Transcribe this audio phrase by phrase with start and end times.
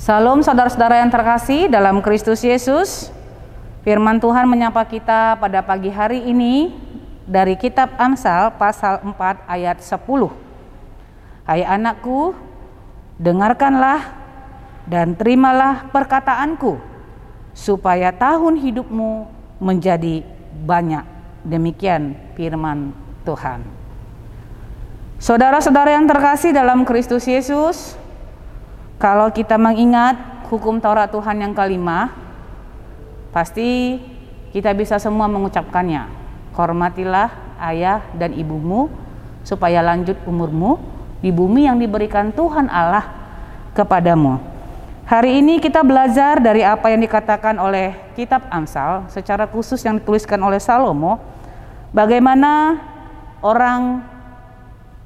[0.00, 3.12] Salam saudara-saudara yang terkasih dalam Kristus Yesus.
[3.84, 6.72] Firman Tuhan menyapa kita pada pagi hari ini
[7.28, 10.00] dari kitab Amsal pasal 4 ayat 10.
[11.44, 12.32] Hai anakku,
[13.20, 14.16] dengarkanlah
[14.88, 16.80] dan terimalah perkataanku
[17.52, 19.28] supaya tahun hidupmu
[19.60, 20.24] menjadi
[20.64, 21.04] banyak.
[21.44, 22.96] Demikian firman
[23.28, 23.68] Tuhan.
[25.20, 28.00] Saudara-saudara yang terkasih dalam Kristus Yesus,
[29.00, 32.12] kalau kita mengingat hukum Taurat Tuhan yang kelima,
[33.32, 33.96] pasti
[34.52, 36.04] kita bisa semua mengucapkannya.
[36.52, 38.92] Hormatilah ayah dan ibumu
[39.40, 40.76] supaya lanjut umurmu
[41.24, 43.08] di bumi yang diberikan Tuhan Allah
[43.72, 44.36] kepadamu.
[45.08, 50.38] Hari ini kita belajar dari apa yang dikatakan oleh kitab Amsal secara khusus yang dituliskan
[50.44, 51.18] oleh Salomo
[51.90, 52.78] bagaimana
[53.40, 54.04] orang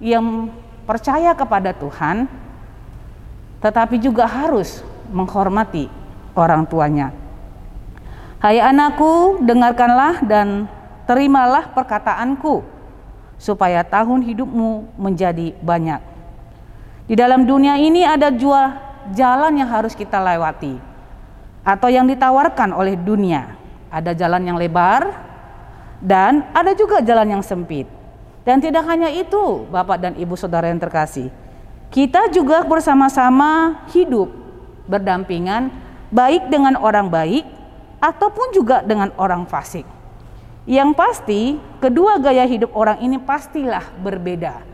[0.02, 0.52] yang
[0.84, 2.43] percaya kepada Tuhan
[3.64, 5.88] tetapi juga harus menghormati
[6.36, 7.16] orang tuanya.
[8.36, 10.69] Hai anakku, dengarkanlah dan
[11.08, 12.61] terimalah perkataanku,
[13.41, 16.05] supaya tahun hidupmu menjadi banyak.
[17.08, 18.77] Di dalam dunia ini ada dua
[19.16, 20.77] jalan yang harus kita lewati,
[21.64, 23.56] atau yang ditawarkan oleh dunia.
[23.88, 25.08] Ada jalan yang lebar,
[26.05, 27.88] dan ada juga jalan yang sempit.
[28.44, 31.33] Dan tidak hanya itu, Bapak dan Ibu Saudara yang terkasih,
[31.95, 34.27] kita juga bersama-sama hidup
[34.91, 35.70] berdampingan
[36.11, 37.47] baik dengan orang baik
[38.03, 39.87] ataupun juga dengan orang fasik.
[40.67, 41.42] Yang pasti,
[41.78, 44.67] kedua gaya hidup orang ini pastilah berbeda.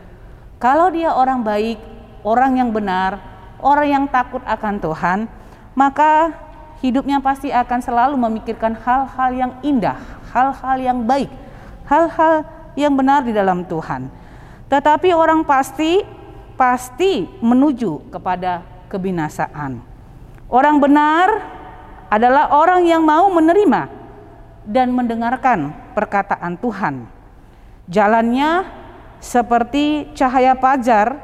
[0.57, 1.77] Kalau dia orang baik,
[2.25, 3.21] orang yang benar,
[3.61, 5.29] orang yang takut akan Tuhan,
[5.77, 6.33] maka
[6.81, 10.01] hidupnya pasti akan selalu memikirkan hal-hal yang indah,
[10.33, 11.29] hal-hal yang baik,
[11.85, 14.09] hal-hal yang benar di dalam Tuhan.
[14.73, 16.20] Tetapi orang pasti
[16.61, 19.81] pasti menuju kepada kebinasaan.
[20.45, 21.41] Orang benar
[22.05, 23.89] adalah orang yang mau menerima
[24.69, 27.09] dan mendengarkan perkataan Tuhan.
[27.89, 28.69] Jalannya
[29.17, 31.17] seperti cahaya fajar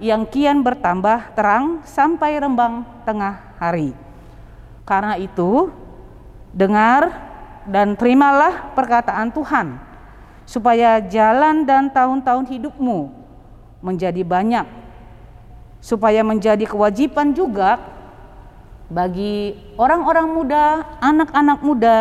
[0.00, 3.92] yang kian bertambah terang sampai rembang tengah hari.
[4.88, 5.68] Karena itu,
[6.56, 7.12] dengar
[7.68, 9.76] dan terimalah perkataan Tuhan,
[10.48, 13.17] supaya jalan dan tahun-tahun hidupmu
[13.78, 14.66] menjadi banyak
[15.78, 17.78] supaya menjadi kewajiban juga
[18.88, 20.64] bagi orang-orang muda,
[20.98, 21.96] anak-anak muda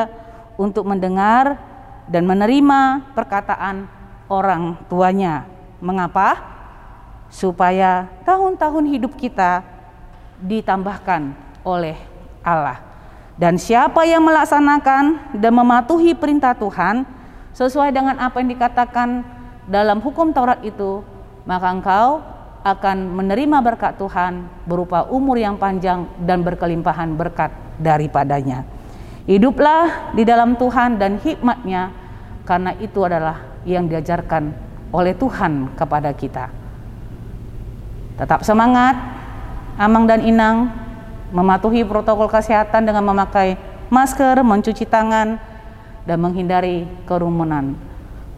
[0.56, 1.60] untuk mendengar
[2.08, 3.86] dan menerima perkataan
[4.32, 5.44] orang tuanya.
[5.84, 6.56] Mengapa?
[7.28, 9.62] Supaya tahun-tahun hidup kita
[10.40, 11.36] ditambahkan
[11.68, 12.00] oleh
[12.40, 12.80] Allah.
[13.36, 17.06] Dan siapa yang melaksanakan dan mematuhi perintah Tuhan
[17.54, 19.22] sesuai dengan apa yang dikatakan
[19.68, 21.04] dalam hukum Taurat itu,
[21.48, 22.20] maka engkau
[22.68, 27.50] akan menerima berkat Tuhan berupa umur yang panjang dan berkelimpahan berkat
[27.80, 28.68] daripadanya.
[29.24, 31.92] Hiduplah di dalam Tuhan dan hikmatnya
[32.44, 34.52] karena itu adalah yang diajarkan
[34.92, 36.52] oleh Tuhan kepada kita.
[38.20, 38.96] Tetap semangat,
[39.80, 40.72] Amang dan Inang
[41.32, 43.60] mematuhi protokol kesehatan dengan memakai
[43.92, 45.40] masker, mencuci tangan,
[46.08, 47.76] dan menghindari kerumunan.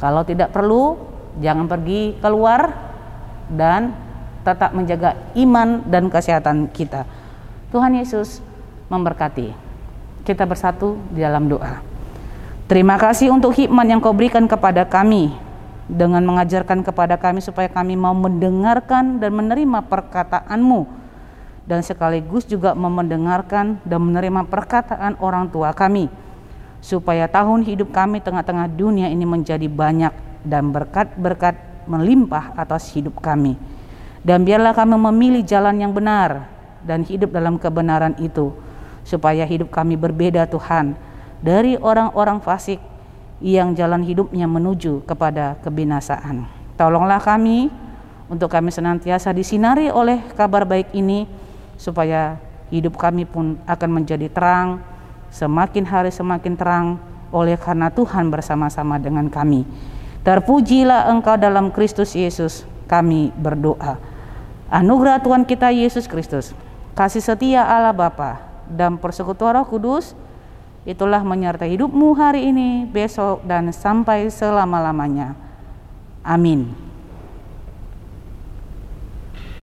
[0.02, 0.98] Kalau tidak perlu,
[1.38, 2.89] jangan pergi keluar
[3.52, 3.94] dan
[4.46, 7.04] tetap menjaga iman dan kesehatan kita.
[7.70, 8.42] Tuhan Yesus
[8.90, 9.54] memberkati.
[10.26, 11.82] Kita bersatu di dalam doa.
[12.70, 15.34] Terima kasih untuk hikmat yang kau berikan kepada kami
[15.90, 20.86] dengan mengajarkan kepada kami supaya kami mau mendengarkan dan menerima perkataanmu
[21.66, 26.10] dan sekaligus juga mendengarkan dan menerima perkataan orang tua kami
[26.82, 30.14] supaya tahun hidup kami tengah-tengah dunia ini menjadi banyak
[30.46, 31.58] dan berkat-berkat
[31.90, 33.58] melimpah atas hidup kami.
[34.22, 36.46] Dan biarlah kami memilih jalan yang benar
[36.86, 38.54] dan hidup dalam kebenaran itu,
[39.02, 40.94] supaya hidup kami berbeda Tuhan
[41.42, 42.78] dari orang-orang fasik
[43.40, 46.46] yang jalan hidupnya menuju kepada kebinasaan.
[46.76, 47.72] Tolonglah kami
[48.28, 51.26] untuk kami senantiasa disinari oleh kabar baik ini,
[51.80, 52.38] supaya
[52.70, 54.84] hidup kami pun akan menjadi terang,
[55.32, 56.86] semakin hari semakin terang
[57.32, 59.64] oleh karena Tuhan bersama-sama dengan kami.
[60.20, 63.96] Terpujilah engkau dalam Kristus Yesus, kami berdoa.
[64.70, 66.52] Anugerah Tuhan kita Yesus Kristus,
[66.94, 70.14] kasih setia Allah Bapa dan persekutuan Roh Kudus,
[70.84, 75.34] itulah menyertai hidupmu hari ini, besok, dan sampai selama-lamanya.
[76.22, 76.89] Amin.